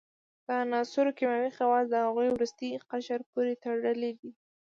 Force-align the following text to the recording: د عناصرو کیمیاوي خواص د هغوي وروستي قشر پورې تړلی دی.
د 0.45 0.47
عناصرو 0.63 1.11
کیمیاوي 1.17 1.51
خواص 1.57 1.85
د 1.89 1.95
هغوي 2.05 2.29
وروستي 2.31 2.69
قشر 2.91 3.19
پورې 3.31 3.53
تړلی 3.63 4.11
دی. 4.19 4.31